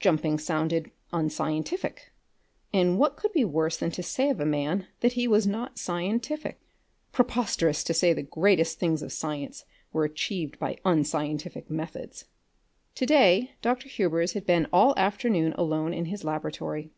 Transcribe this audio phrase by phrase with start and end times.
[0.00, 2.10] Jumping sounded unscientific,
[2.72, 5.78] and what could be worse than to say of a man that he was not
[5.78, 6.58] scientific?
[7.12, 12.24] Preposterous to say the greatest things of science were achieved by unscientific methods!
[12.94, 13.90] To day Dr.
[13.90, 16.90] Hubers had been all afternoon alone in his laboratory.